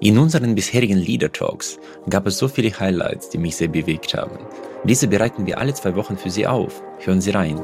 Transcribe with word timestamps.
In 0.00 0.16
unseren 0.16 0.54
bisherigen 0.54 0.96
Leader 0.98 1.32
Talks 1.32 1.76
gab 2.08 2.24
es 2.28 2.38
so 2.38 2.46
viele 2.46 2.70
Highlights, 2.70 3.30
die 3.30 3.38
mich 3.38 3.56
sehr 3.56 3.66
bewegt 3.66 4.14
haben. 4.14 4.38
Diese 4.84 5.08
bereiten 5.08 5.44
wir 5.44 5.58
alle 5.58 5.74
zwei 5.74 5.96
Wochen 5.96 6.16
für 6.16 6.30
Sie 6.30 6.46
auf. 6.46 6.80
Hören 7.00 7.20
Sie 7.20 7.32
rein. 7.32 7.60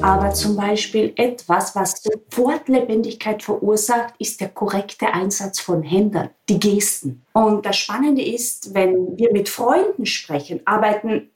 Aber 0.00 0.32
zum 0.32 0.56
Beispiel 0.56 1.12
etwas, 1.16 1.76
was 1.76 2.02
sofort 2.02 2.66
Lebendigkeit 2.70 3.42
verursacht, 3.42 4.14
ist 4.18 4.40
der 4.40 4.48
korrekte 4.48 5.12
Einsatz 5.12 5.60
von 5.60 5.82
Händen, 5.82 6.30
die 6.48 6.58
Gesten. 6.58 7.26
Und 7.34 7.66
das 7.66 7.76
Spannende 7.76 8.24
ist, 8.24 8.72
wenn 8.72 9.18
wir 9.18 9.30
mit 9.32 9.50
Freunden 9.50 10.06
sprechen, 10.06 10.62
arbeiten 10.64 11.28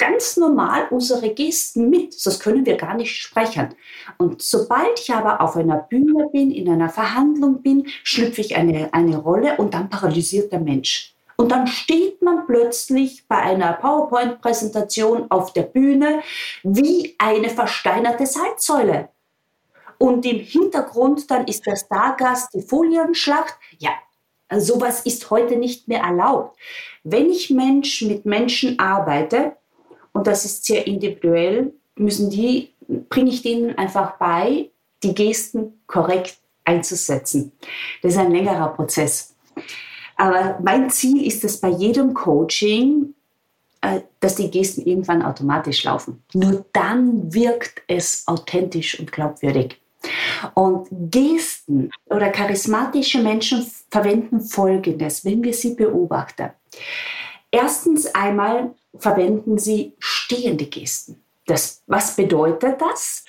ganz 0.00 0.38
normal 0.38 0.88
unsere 0.90 1.30
Gesten 1.34 1.90
mit, 1.90 2.14
sonst 2.14 2.40
können 2.40 2.64
wir 2.64 2.76
gar 2.76 2.94
nicht 2.94 3.14
sprechen. 3.14 3.74
Und 4.16 4.40
sobald 4.40 4.98
ich 4.98 5.12
aber 5.12 5.42
auf 5.42 5.56
einer 5.56 5.76
Bühne 5.76 6.28
bin, 6.32 6.50
in 6.50 6.68
einer 6.70 6.88
Verhandlung 6.88 7.62
bin, 7.62 7.86
schlüpfe 8.02 8.40
ich 8.40 8.56
eine, 8.56 8.92
eine 8.94 9.18
Rolle 9.18 9.58
und 9.58 9.74
dann 9.74 9.90
paralysiert 9.90 10.52
der 10.52 10.60
Mensch. 10.60 11.14
Und 11.36 11.52
dann 11.52 11.66
steht 11.66 12.22
man 12.22 12.46
plötzlich 12.46 13.26
bei 13.28 13.36
einer 13.36 13.74
PowerPoint-Präsentation 13.74 15.30
auf 15.30 15.52
der 15.52 15.62
Bühne 15.62 16.22
wie 16.62 17.14
eine 17.18 17.50
versteinerte 17.50 18.26
Salzsäule. 18.26 19.10
Und 19.98 20.24
im 20.24 20.40
Hintergrund 20.40 21.30
dann 21.30 21.46
ist 21.46 21.66
der 21.66 21.76
Stargast 21.76 22.54
die 22.54 22.62
Folienschlacht. 22.62 23.54
Ja, 23.78 23.90
sowas 24.58 25.04
ist 25.04 25.30
heute 25.30 25.56
nicht 25.56 25.88
mehr 25.88 26.00
erlaubt. 26.00 26.58
Wenn 27.04 27.28
ich 27.28 27.50
Mensch 27.50 28.00
mit 28.02 28.24
Menschen 28.24 28.78
arbeite, 28.78 29.56
und 30.12 30.26
das 30.26 30.44
ist 30.44 30.64
sehr 30.64 30.86
individuell, 30.86 31.72
müssen 31.96 32.30
die, 32.30 32.70
bringe 33.08 33.30
ich 33.30 33.42
denen 33.42 33.76
einfach 33.78 34.18
bei, 34.18 34.70
die 35.02 35.14
Gesten 35.14 35.80
korrekt 35.86 36.38
einzusetzen. 36.64 37.52
Das 38.02 38.12
ist 38.12 38.18
ein 38.18 38.32
längerer 38.32 38.68
Prozess. 38.68 39.34
Aber 40.16 40.58
mein 40.62 40.90
Ziel 40.90 41.26
ist 41.26 41.44
es 41.44 41.60
bei 41.60 41.68
jedem 41.68 42.12
Coaching, 42.12 43.14
äh, 43.80 44.00
dass 44.20 44.36
die 44.36 44.50
Gesten 44.50 44.82
irgendwann 44.82 45.22
automatisch 45.22 45.84
laufen. 45.84 46.22
Nur 46.34 46.66
dann 46.72 47.32
wirkt 47.32 47.82
es 47.86 48.24
authentisch 48.26 49.00
und 49.00 49.10
glaubwürdig. 49.10 49.80
Und 50.54 50.88
Gesten 50.90 51.90
oder 52.06 52.28
charismatische 52.30 53.22
Menschen 53.22 53.66
verwenden 53.90 54.40
Folgendes, 54.40 55.24
wenn 55.24 55.42
wir 55.42 55.54
sie 55.54 55.74
beobachten. 55.74 56.50
Erstens 57.50 58.06
einmal 58.14 58.74
verwenden 58.96 59.58
sie 59.58 59.94
stehende 59.98 60.66
Gesten. 60.66 61.22
Das, 61.46 61.82
was 61.86 62.16
bedeutet 62.16 62.80
das? 62.80 63.24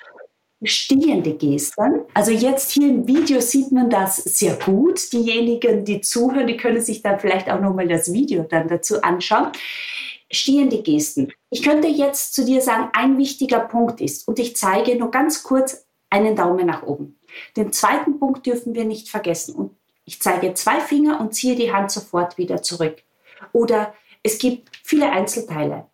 Stehende 0.64 1.34
Gesten. 1.34 2.06
Also 2.14 2.32
jetzt 2.32 2.72
hier 2.72 2.90
im 2.90 3.08
Video 3.08 3.40
sieht 3.42 3.72
man 3.72 3.90
das 3.90 4.18
sehr 4.18 4.56
gut. 4.56 5.12
Diejenigen, 5.12 5.86
die 5.86 6.02
zuhören, 6.02 6.46
die 6.46 6.58
können 6.58 6.82
sich 6.82 7.02
dann 7.02 7.20
vielleicht 7.20 7.50
auch 7.50 7.60
nochmal 7.60 7.88
das 7.88 8.14
Video 8.14 8.44
dann 8.44 8.68
dazu 8.68 9.02
anschauen. 9.02 9.52
Stehende 10.30 10.82
Gesten. 10.84 11.34
Ich 11.50 11.64
könnte 11.64 11.88
jetzt 11.88 12.36
zu 12.36 12.46
dir 12.46 12.62
sagen, 12.62 12.90
ein 12.94 13.18
wichtiger 13.18 13.60
Punkt 13.60 14.02
ist, 14.02 14.28
und 14.28 14.40
ich 14.40 14.56
zeige 14.56 14.96
nur 14.96 15.12
ganz 15.12 15.44
kurz 15.44 15.86
einen 16.12 16.36
Daumen 16.36 16.68
nach 16.68 16.84
oben. 16.84 17.18
Den 17.58 17.74
zweiten 17.74 18.20
Punkt 18.20 18.46
dürfen 18.46 18.76
wir 18.76 18.86
nicht 18.86 19.10
vergessen. 19.10 19.56
Und 19.56 19.72
ich 20.06 20.22
zeige 20.22 20.54
zwei 20.54 20.80
Finger 20.80 21.20
und 21.20 21.34
ziehe 21.34 21.56
die 21.56 21.74
Hand 21.74 21.90
sofort 21.90 22.38
wieder 22.38 22.62
zurück. 22.62 22.98
Oder 23.54 23.94
es 24.24 24.38
gibt 24.38 24.70
viele 24.84 25.12
Einzelteile 25.12 25.88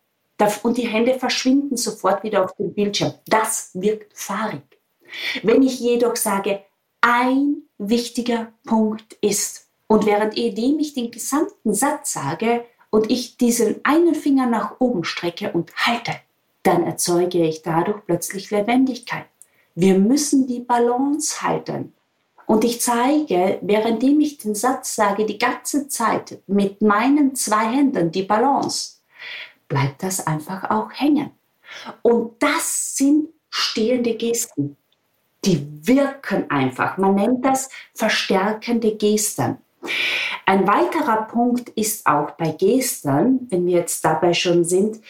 und 0.62 0.76
die 0.76 0.86
Hände 0.86 1.18
verschwinden 1.18 1.76
sofort 1.76 2.22
wieder 2.22 2.44
auf 2.44 2.54
dem 2.56 2.72
Bildschirm. 2.72 3.14
Das 3.26 3.70
wirkt 3.74 4.16
fahrig. 4.16 4.62
Wenn 5.42 5.62
ich 5.62 5.80
jedoch 5.80 6.16
sage, 6.16 6.62
ein 7.00 7.62
wichtiger 7.78 8.52
Punkt 8.64 9.14
ist, 9.20 9.68
und 9.88 10.06
während 10.06 10.36
indem 10.36 10.78
ich 10.78 10.94
den 10.94 11.10
gesamten 11.10 11.74
Satz 11.74 12.12
sage 12.12 12.64
und 12.90 13.10
ich 13.10 13.36
diesen 13.38 13.80
einen 13.84 14.14
Finger 14.14 14.46
nach 14.46 14.76
oben 14.80 15.02
strecke 15.02 15.50
und 15.52 15.74
halte, 15.74 16.12
dann 16.62 16.84
erzeuge 16.84 17.42
ich 17.42 17.62
dadurch 17.62 18.04
plötzlich 18.04 18.50
Lebendigkeit. 18.50 19.24
Wir 19.74 19.98
müssen 19.98 20.46
die 20.46 20.60
Balance 20.60 21.42
halten. 21.42 21.94
Und 22.48 22.64
ich 22.64 22.80
zeige, 22.80 23.58
währenddem 23.60 24.20
ich 24.20 24.38
den 24.38 24.54
Satz 24.54 24.94
sage, 24.94 25.26
die 25.26 25.36
ganze 25.36 25.86
Zeit 25.86 26.40
mit 26.46 26.80
meinen 26.80 27.34
zwei 27.34 27.66
Händen 27.66 28.10
die 28.10 28.22
Balance, 28.22 29.00
bleibt 29.68 30.02
das 30.02 30.26
einfach 30.26 30.70
auch 30.70 30.90
hängen. 30.94 31.30
Und 32.00 32.42
das 32.42 32.96
sind 32.96 33.28
stehende 33.50 34.14
Gesten. 34.14 34.78
Die 35.44 35.68
wirken 35.86 36.50
einfach. 36.50 36.96
Man 36.96 37.16
nennt 37.16 37.44
das 37.44 37.68
verstärkende 37.94 38.96
Gesten. 38.96 39.58
Ein 40.46 40.66
weiterer 40.66 41.24
Punkt 41.24 41.68
ist 41.70 42.06
auch 42.06 42.30
bei 42.30 42.52
Gesten, 42.52 43.46
wenn 43.50 43.66
wir 43.66 43.80
jetzt 43.80 44.02
dabei 44.02 44.32
schon 44.32 44.64
sind, 44.64 45.02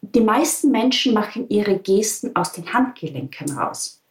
die 0.00 0.20
meisten 0.20 0.70
Menschen 0.70 1.14
machen 1.14 1.48
ihre 1.48 1.80
Gesten 1.80 2.36
aus 2.36 2.52
den 2.52 2.72
Handgelenken 2.72 3.58
raus. 3.58 4.01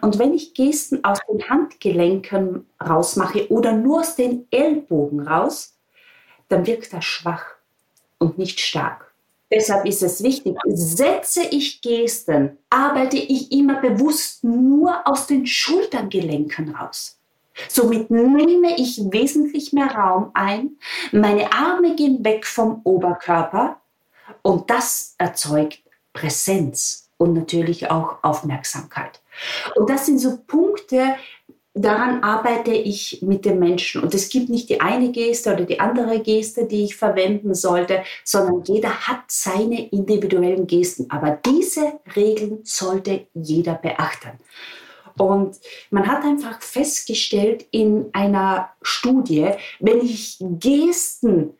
Und 0.00 0.18
wenn 0.18 0.34
ich 0.34 0.54
Gesten 0.54 1.04
aus 1.04 1.18
den 1.30 1.48
Handgelenken 1.48 2.66
rausmache 2.80 3.50
oder 3.50 3.72
nur 3.72 4.00
aus 4.00 4.16
den 4.16 4.46
Ellbogen 4.50 5.26
raus, 5.26 5.76
dann 6.48 6.66
wirkt 6.66 6.92
das 6.92 7.04
schwach 7.04 7.44
und 8.18 8.38
nicht 8.38 8.60
stark. 8.60 9.12
Deshalb 9.50 9.86
ist 9.86 10.02
es 10.02 10.22
wichtig, 10.22 10.56
setze 10.66 11.42
ich 11.42 11.80
Gesten, 11.80 12.58
arbeite 12.70 13.16
ich 13.16 13.52
immer 13.52 13.80
bewusst 13.80 14.42
nur 14.42 15.06
aus 15.06 15.26
den 15.26 15.46
Schulterngelenken 15.46 16.74
raus. 16.74 17.18
Somit 17.68 18.10
nehme 18.10 18.76
ich 18.76 18.98
wesentlich 19.12 19.72
mehr 19.72 19.94
Raum 19.94 20.30
ein, 20.34 20.76
meine 21.12 21.52
Arme 21.52 21.94
gehen 21.94 22.24
weg 22.24 22.46
vom 22.46 22.80
Oberkörper 22.82 23.80
und 24.42 24.68
das 24.70 25.14
erzeugt 25.18 25.82
Präsenz 26.12 27.03
und 27.24 27.32
natürlich 27.32 27.90
auch 27.90 28.18
Aufmerksamkeit. 28.22 29.22
Und 29.76 29.88
das 29.88 30.04
sind 30.04 30.18
so 30.18 30.36
Punkte, 30.46 31.14
daran 31.72 32.22
arbeite 32.22 32.72
ich 32.72 33.22
mit 33.22 33.46
den 33.46 33.58
Menschen. 33.58 34.02
Und 34.02 34.14
es 34.14 34.28
gibt 34.28 34.50
nicht 34.50 34.68
die 34.68 34.82
eine 34.82 35.10
Geste 35.10 35.54
oder 35.54 35.64
die 35.64 35.80
andere 35.80 36.20
Geste, 36.20 36.66
die 36.66 36.84
ich 36.84 36.96
verwenden 36.96 37.54
sollte, 37.54 38.02
sondern 38.24 38.62
jeder 38.64 38.90
hat 38.90 39.22
seine 39.28 39.88
individuellen 39.88 40.66
Gesten. 40.66 41.10
Aber 41.10 41.38
diese 41.44 41.94
Regeln 42.14 42.60
sollte 42.62 43.26
jeder 43.32 43.74
beachten. 43.74 44.38
Und 45.16 45.58
man 45.90 46.06
hat 46.06 46.24
einfach 46.24 46.60
festgestellt 46.60 47.64
in 47.70 48.10
einer 48.12 48.70
Studie, 48.82 49.48
wenn 49.80 50.00
ich 50.00 50.36
Gesten 50.40 51.54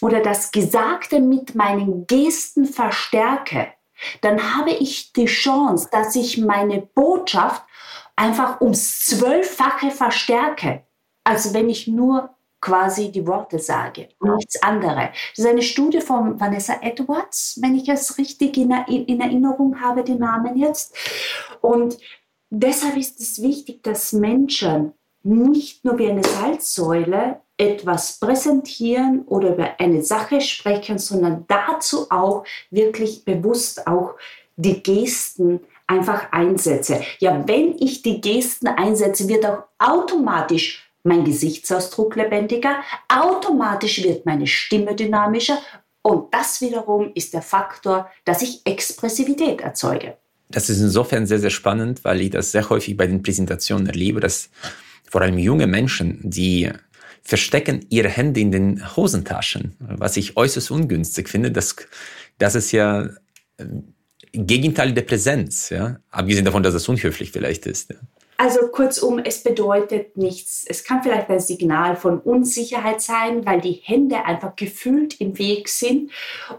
oder 0.00 0.20
das 0.20 0.52
Gesagte 0.52 1.20
mit 1.20 1.56
meinen 1.56 2.06
Gesten 2.06 2.66
verstärke, 2.66 3.72
dann 4.20 4.56
habe 4.56 4.70
ich 4.70 5.12
die 5.12 5.26
Chance, 5.26 5.88
dass 5.90 6.14
ich 6.16 6.38
meine 6.38 6.82
Botschaft 6.82 7.62
einfach 8.16 8.60
ums 8.60 9.06
Zwölffache 9.06 9.90
verstärke, 9.90 10.84
als 11.24 11.54
wenn 11.54 11.68
ich 11.68 11.86
nur 11.86 12.30
quasi 12.60 13.12
die 13.12 13.26
Worte 13.26 13.58
sage, 13.58 14.08
nichts 14.20 14.62
anderes. 14.62 15.10
Das 15.36 15.44
ist 15.44 15.46
eine 15.46 15.62
Studie 15.62 16.00
von 16.00 16.40
Vanessa 16.40 16.78
Edwards, 16.82 17.58
wenn 17.62 17.76
ich 17.76 17.88
es 17.88 18.18
richtig 18.18 18.56
in, 18.56 18.72
in 18.72 19.20
Erinnerung 19.20 19.80
habe, 19.80 20.02
den 20.02 20.18
Namen 20.18 20.56
jetzt. 20.56 20.96
Und 21.60 21.98
deshalb 22.50 22.96
ist 22.96 23.20
es 23.20 23.40
wichtig, 23.42 23.82
dass 23.84 24.12
Menschen 24.12 24.92
nicht 25.22 25.84
nur 25.84 25.98
wie 25.98 26.10
eine 26.10 26.24
Salzsäule 26.24 27.40
etwas 27.58 28.18
präsentieren 28.18 29.22
oder 29.26 29.54
über 29.54 29.78
eine 29.78 30.02
Sache 30.02 30.40
sprechen, 30.40 30.98
sondern 30.98 31.44
dazu 31.48 32.06
auch 32.10 32.44
wirklich 32.70 33.24
bewusst 33.24 33.86
auch 33.86 34.14
die 34.56 34.82
Gesten 34.82 35.60
einfach 35.86 36.32
einsetze. 36.32 37.02
Ja, 37.18 37.46
wenn 37.46 37.76
ich 37.78 38.02
die 38.02 38.20
Gesten 38.20 38.68
einsetze, 38.68 39.28
wird 39.28 39.44
auch 39.44 39.64
automatisch 39.78 40.88
mein 41.02 41.24
Gesichtsausdruck 41.24 42.16
lebendiger, 42.16 42.82
automatisch 43.08 44.02
wird 44.02 44.26
meine 44.26 44.46
Stimme 44.46 44.94
dynamischer 44.94 45.58
und 46.02 46.32
das 46.32 46.60
wiederum 46.60 47.10
ist 47.14 47.34
der 47.34 47.42
Faktor, 47.42 48.10
dass 48.24 48.42
ich 48.42 48.62
Expressivität 48.64 49.60
erzeuge. 49.60 50.16
Das 50.48 50.70
ist 50.70 50.80
insofern 50.80 51.26
sehr, 51.26 51.38
sehr 51.38 51.50
spannend, 51.50 52.04
weil 52.04 52.20
ich 52.20 52.30
das 52.30 52.52
sehr 52.52 52.70
häufig 52.70 52.96
bei 52.96 53.06
den 53.06 53.22
Präsentationen 53.22 53.86
erlebe, 53.86 54.20
dass 54.20 54.48
vor 55.10 55.20
allem 55.22 55.38
junge 55.38 55.66
Menschen, 55.66 56.20
die 56.22 56.70
verstecken 57.28 57.84
ihre 57.90 58.08
Hände 58.08 58.40
in 58.40 58.50
den 58.50 58.96
Hosentaschen, 58.96 59.76
was 59.80 60.16
ich 60.16 60.38
äußerst 60.38 60.70
ungünstig 60.70 61.28
finde. 61.28 61.52
Das, 61.52 61.76
das 62.38 62.54
ist 62.54 62.72
ja 62.72 63.02
äh, 63.58 63.64
Gegenteil 64.32 64.94
der 64.94 65.02
Präsenz, 65.02 65.68
ja. 65.68 65.98
Abgesehen 66.10 66.46
davon, 66.46 66.62
dass 66.62 66.72
es 66.72 66.88
unhöflich 66.88 67.30
vielleicht 67.30 67.66
ist. 67.66 67.90
Ja. 67.90 67.96
Also 68.38 68.68
kurzum, 68.68 69.18
es 69.18 69.42
bedeutet 69.42 70.16
nichts. 70.16 70.64
Es 70.66 70.84
kann 70.84 71.02
vielleicht 71.02 71.28
ein 71.28 71.40
Signal 71.40 71.96
von 71.96 72.18
Unsicherheit 72.18 73.02
sein, 73.02 73.44
weil 73.44 73.60
die 73.60 73.82
Hände 73.82 74.24
einfach 74.24 74.56
gefühlt 74.56 75.20
im 75.20 75.38
Weg 75.38 75.68
sind. 75.68 76.10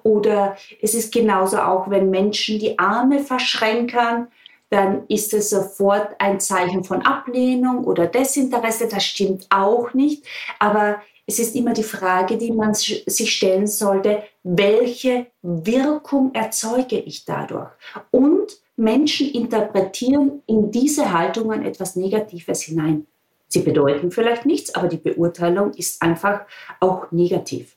Oder 0.04 0.56
es 0.83 0.94
ist 0.94 1.12
genauso 1.12 1.57
auch, 1.57 1.89
wenn 1.89 2.12
Menschen 2.12 2.60
die 2.60 2.77
Arme 2.77 3.22
verschränken, 3.22 4.27
dann 4.69 5.06
ist 5.07 5.33
es 5.33 5.50
sofort 5.50 6.16
ein 6.19 6.39
Zeichen 6.39 6.83
von 6.83 7.01
Ablehnung 7.01 7.86
oder 7.86 8.07
Desinteresse. 8.07 8.88
Das 8.88 9.04
stimmt 9.04 9.48
auch 9.50 9.94
nicht. 9.94 10.25
Aber 10.60 11.01
es 11.25 11.39
ist 11.39 11.56
immer 11.56 11.74
die 11.74 11.83
Frage, 11.83 12.38
die 12.38 12.51
man 12.51 12.74
sich 12.74 13.36
stellen 13.36 13.68
sollte, 13.68 14.24
welche 14.44 15.27
Wirkung 15.42 16.33
erzeuge 16.33 16.98
ich 17.00 17.25
dadurch? 17.25 17.69
Und 18.12 18.60
Menschen 18.75 19.30
interpretieren 19.30 20.42
in 20.48 20.72
diese 20.72 21.12
Haltungen 21.12 21.65
etwas 21.65 21.95
Negatives 21.95 22.62
hinein. 22.62 23.06
Sie 23.48 23.62
bedeuten 23.62 24.12
vielleicht 24.12 24.45
nichts, 24.45 24.74
aber 24.74 24.88
die 24.88 24.98
Beurteilung 24.98 25.74
ist 25.74 26.01
einfach 26.01 26.42
auch 26.80 27.12
negativ. 27.12 27.75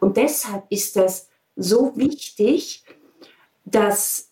Und 0.00 0.16
deshalb 0.16 0.64
ist 0.70 0.96
es 0.96 1.28
so 1.54 1.92
wichtig, 1.96 2.84
dass 3.64 4.27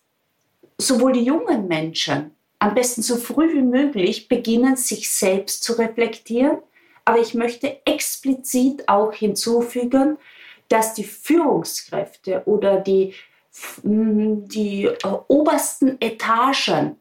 sowohl 0.78 1.12
die 1.12 1.24
jungen 1.24 1.68
Menschen 1.68 2.32
am 2.58 2.74
besten 2.74 3.02
so 3.02 3.16
früh 3.16 3.54
wie 3.54 3.62
möglich 3.62 4.28
beginnen, 4.28 4.76
sich 4.76 5.10
selbst 5.10 5.62
zu 5.62 5.74
reflektieren. 5.74 6.58
Aber 7.04 7.18
ich 7.18 7.34
möchte 7.34 7.86
explizit 7.86 8.88
auch 8.88 9.12
hinzufügen, 9.12 10.18
dass 10.68 10.94
die 10.94 11.04
Führungskräfte 11.04 12.42
oder 12.46 12.80
die 12.80 13.14
die 13.82 14.84
äh, 14.84 14.96
obersten 15.28 15.98
Etagen 16.00 16.96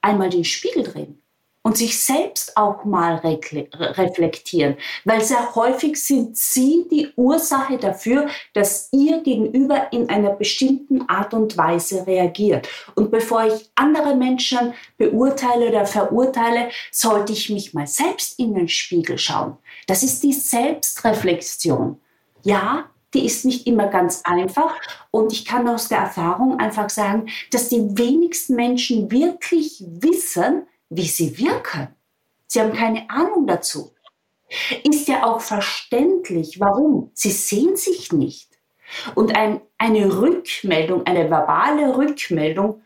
einmal 0.00 0.30
den 0.30 0.44
Spiegel 0.44 0.82
drehen 0.82 1.22
und 1.62 1.76
sich 1.76 2.02
selbst 2.02 2.56
auch 2.56 2.84
mal 2.84 3.16
reflektieren, 3.16 4.76
weil 5.04 5.20
sehr 5.20 5.54
häufig 5.54 6.02
sind 6.02 6.36
sie 6.36 6.86
die 6.90 7.08
Ursache 7.16 7.78
dafür, 7.78 8.28
dass 8.54 8.88
ihr 8.92 9.22
Gegenüber 9.22 9.92
in 9.92 10.08
einer 10.08 10.30
bestimmten 10.30 11.08
Art 11.08 11.34
und 11.34 11.56
Weise 11.56 12.06
reagiert. 12.06 12.68
Und 12.94 13.10
bevor 13.10 13.44
ich 13.44 13.70
andere 13.74 14.14
Menschen 14.14 14.72
beurteile 14.96 15.68
oder 15.68 15.84
verurteile, 15.84 16.70
sollte 16.90 17.32
ich 17.32 17.50
mich 17.50 17.74
mal 17.74 17.86
selbst 17.86 18.38
in 18.38 18.54
den 18.54 18.68
Spiegel 18.68 19.18
schauen. 19.18 19.56
Das 19.86 20.02
ist 20.02 20.22
die 20.22 20.32
Selbstreflexion. 20.32 22.00
Ja, 22.44 22.88
die 23.14 23.24
ist 23.24 23.44
nicht 23.44 23.66
immer 23.66 23.88
ganz 23.88 24.22
einfach. 24.24 24.74
Und 25.10 25.32
ich 25.32 25.44
kann 25.44 25.68
aus 25.68 25.88
der 25.88 25.98
Erfahrung 25.98 26.58
einfach 26.58 26.90
sagen, 26.90 27.28
dass 27.50 27.68
die 27.68 27.96
wenigsten 27.96 28.54
Menschen 28.54 29.10
wirklich 29.10 29.82
wissen, 29.86 30.66
wie 30.90 31.06
sie 31.06 31.38
wirken. 31.38 31.88
Sie 32.46 32.60
haben 32.60 32.72
keine 32.72 33.08
Ahnung 33.10 33.46
dazu. 33.46 33.92
Ist 34.90 35.08
ja 35.08 35.24
auch 35.24 35.40
verständlich, 35.40 36.58
warum. 36.58 37.10
Sie 37.14 37.30
sehen 37.30 37.76
sich 37.76 38.12
nicht. 38.12 38.48
Und 39.14 39.36
ein, 39.36 39.60
eine 39.76 40.20
Rückmeldung, 40.20 41.04
eine 41.06 41.30
verbale 41.30 41.96
Rückmeldung 41.96 42.82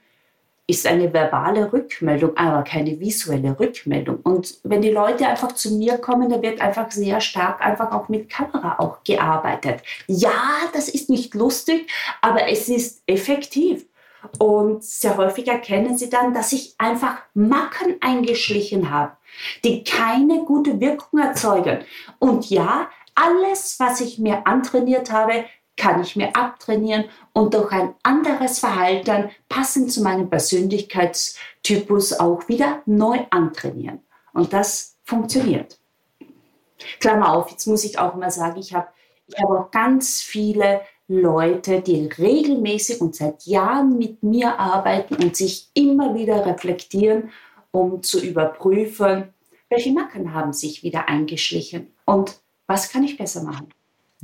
ist 0.67 0.87
eine 0.87 1.13
verbale 1.13 1.73
Rückmeldung, 1.73 2.37
aber 2.37 2.63
keine 2.63 2.99
visuelle 2.99 3.59
Rückmeldung. 3.59 4.21
Und 4.23 4.59
wenn 4.63 4.81
die 4.81 4.91
Leute 4.91 5.27
einfach 5.27 5.53
zu 5.53 5.75
mir 5.75 5.99
kommen, 5.99 6.31
da 6.31 6.41
wird 6.41 6.61
einfach 6.61 6.91
sehr 6.91 7.21
stark 7.21 7.61
einfach 7.61 7.93
auch 7.93 8.09
mit 8.09 8.31
Kamera 8.31 8.79
auch 8.79 9.03
gearbeitet. 9.05 9.83
Ja, 10.07 10.33
das 10.73 10.89
ist 10.89 11.11
nicht 11.11 11.35
lustig, 11.35 11.91
aber 12.21 12.49
es 12.49 12.69
ist 12.69 13.03
effektiv. 13.07 13.87
Und 14.39 14.85
sehr 14.85 15.17
häufig 15.17 15.49
erkennen 15.49 15.97
sie 15.99 16.09
dann, 16.09 16.33
dass 16.33 16.53
ich 16.53 16.75
einfach 16.79 17.19
Macken 17.35 17.97
eingeschlichen 18.01 18.91
habe, 18.91 19.17
die 19.65 19.85
keine 19.85 20.45
gute 20.45 20.81
Wirkung 20.81 21.21
erzeugen. 21.21 21.85
Und 22.19 22.49
ja, 22.51 22.89
alles, 23.15 23.79
was 23.79 24.01
ich 24.01 24.19
mir 24.19 24.47
antrainiert 24.47 25.11
habe, 25.11 25.45
kann 25.77 26.03
ich 26.03 26.17
mir 26.17 26.37
abtrainieren 26.37 27.07
und 27.33 27.55
durch 27.55 27.73
ein 27.73 27.95
anderes 28.03 28.59
Verhalten 28.59 29.31
passend 29.49 29.91
zu 29.91 30.03
meinem 30.03 30.29
Persönlichkeitstypus 30.29 32.21
auch 32.21 32.47
wieder 32.49 32.83
neu 32.87 33.21
antrainieren. 33.31 34.01
Und 34.33 34.53
das 34.53 34.97
funktioniert. 35.03 35.79
Klammer 37.01 37.33
auf, 37.33 37.51
jetzt 37.51 37.67
muss 37.67 37.85
ich 37.85 37.99
auch 37.99 38.15
mal 38.15 38.31
sagen, 38.31 38.59
ich 38.59 38.75
habe 38.75 38.89
ich 39.27 39.41
hab 39.41 39.51
auch 39.51 39.71
ganz 39.71 40.21
viele 40.21 40.83
Leute, 41.13 41.81
die 41.81 42.07
regelmäßig 42.07 43.01
und 43.01 43.15
seit 43.15 43.45
Jahren 43.45 43.97
mit 43.99 44.23
mir 44.23 44.59
arbeiten 44.59 45.17
und 45.17 45.37
sich 45.37 45.69
immer 45.75 46.15
wieder 46.15 46.47
reflektieren, 46.47 47.31
um 47.71 48.03
zu 48.03 48.19
überprüfen, 48.21 49.25
welche 49.69 49.93
Macken 49.93 50.33
haben 50.35 50.53
sich 50.53 50.83
wieder 50.83 51.09
eingeschlichen 51.09 51.89
und 52.05 52.41
was 52.67 52.91
kann 52.91 53.05
ich 53.05 53.17
besser 53.19 53.43
machen. 53.43 53.69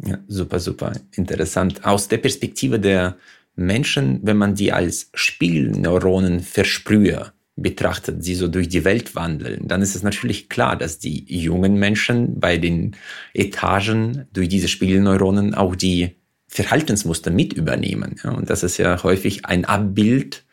Ja, 0.05 0.19
super, 0.29 0.61
super 0.61 0.93
interessant. 1.17 1.85
Aus 1.85 2.09
der 2.09 2.19
Perspektive 2.19 2.79
der 2.81 3.17
Menschen, 3.57 4.21
wenn 4.23 4.37
man 4.37 4.55
die 4.55 4.73
als 4.73 5.11
Spiegelneuronen-Versprüher 5.15 7.33
betrachtet, 7.57 8.23
sie 8.23 8.35
so 8.35 8.49
durch 8.49 8.69
die 8.69 8.85
Welt 8.85 9.17
wandeln, 9.17 9.67
dann 9.67 9.83
ist 9.83 9.97
es 9.97 10.05
natürlich 10.05 10.49
klar, 10.49 10.77
dass 10.77 11.01
die 11.01 11.25
jungen 11.27 11.75
Menschen 11.75 12.39
bei 12.39 12.57
den 12.57 12.95
Etagen 13.35 14.29
durch 14.33 14.49
diese 14.49 14.69
Spiegelneuronen 14.69 15.55
auch 15.55 15.75
die 15.75 16.15
Verhaltensmuster 16.49 17.31
mit 17.31 17.53
übernehmen. 17.53 18.17
Ja, 18.25 18.31
und 18.33 18.51
das 18.51 18.63
ist 18.63 18.79
ja 18.79 19.03
häufig 19.03 19.47
ein 19.47 19.65
Abbild 19.65 20.45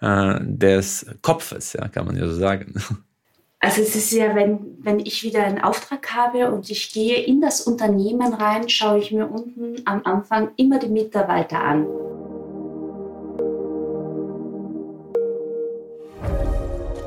äh, 0.00 0.36
des 0.40 1.06
Kopfes, 1.22 1.74
ja, 1.74 1.88
kann 1.88 2.06
man 2.06 2.16
ja 2.16 2.26
so 2.26 2.34
sagen. 2.34 2.74
Also 3.60 3.80
es 3.80 3.96
ist 3.96 4.12
ja, 4.12 4.34
wenn, 4.34 4.76
wenn 4.80 5.00
ich 5.00 5.22
wieder 5.22 5.42
einen 5.42 5.58
Auftrag 5.58 6.14
habe 6.14 6.52
und 6.52 6.68
ich 6.68 6.92
gehe 6.92 7.16
in 7.16 7.40
das 7.40 7.62
Unternehmen 7.62 8.34
rein, 8.34 8.68
schaue 8.68 8.98
ich 8.98 9.10
mir 9.10 9.26
unten 9.26 9.76
am 9.86 10.02
Anfang 10.04 10.50
immer 10.56 10.78
die 10.78 10.88
Mitarbeiter 10.88 11.60
an. 11.62 11.86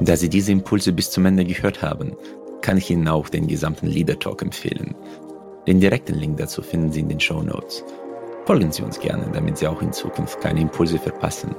Da 0.02 0.16
Sie 0.16 0.30
diese 0.30 0.52
Impulse 0.52 0.94
bis 0.94 1.12
zum 1.12 1.26
Ende 1.26 1.46
gehört 1.46 1.84
haben, 1.84 2.18
kann 2.62 2.78
ich 2.78 2.90
Ihnen 2.90 3.08
auch 3.08 3.30
den 3.30 3.48
gesamten 3.48 3.86
Leader 3.86 4.18
Talk 4.18 4.42
empfehlen. 4.42 4.96
Den 5.68 5.80
direkten 5.80 6.16
Link 6.16 6.38
dazu 6.38 6.64
finden 6.64 6.92
Sie 6.92 7.02
in 7.02 7.10
den 7.10 7.20
Show 7.20 7.44
Notes. 7.44 7.84
Folgen 8.48 8.72
Sie 8.72 8.82
uns 8.82 8.98
gerne, 8.98 9.30
damit 9.34 9.58
Sie 9.58 9.68
auch 9.68 9.82
in 9.82 9.92
Zukunft 9.92 10.40
keine 10.40 10.62
Impulse 10.62 10.98
verpassen. 10.98 11.54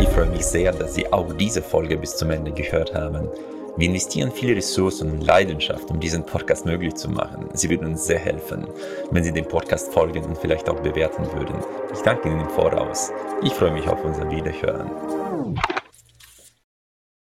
Ich 0.00 0.08
freue 0.08 0.26
mich 0.26 0.44
sehr, 0.44 0.72
dass 0.72 0.96
Sie 0.96 1.12
auch 1.12 1.32
diese 1.34 1.62
Folge 1.62 1.96
bis 1.96 2.16
zum 2.16 2.32
Ende 2.32 2.50
gehört 2.50 2.92
haben. 2.92 3.28
Wir 3.76 3.86
investieren 3.86 4.32
viele 4.32 4.56
Ressourcen 4.56 5.12
und 5.12 5.20
Leidenschaft, 5.20 5.88
um 5.92 6.00
diesen 6.00 6.26
Podcast 6.26 6.66
möglich 6.66 6.96
zu 6.96 7.08
machen. 7.08 7.48
Sie 7.52 7.70
würden 7.70 7.86
uns 7.86 8.04
sehr 8.04 8.18
helfen, 8.18 8.66
wenn 9.12 9.22
Sie 9.22 9.32
dem 9.32 9.46
Podcast 9.46 9.92
folgen 9.92 10.24
und 10.24 10.36
vielleicht 10.36 10.68
auch 10.68 10.80
bewerten 10.80 11.24
würden. 11.34 11.54
Ich 11.94 12.00
danke 12.00 12.28
Ihnen 12.28 12.40
im 12.40 12.50
Voraus. 12.50 13.12
Ich 13.44 13.52
freue 13.52 13.70
mich 13.70 13.86
auf 13.86 14.04
unser 14.04 14.28
Wiederhören. 14.28 14.90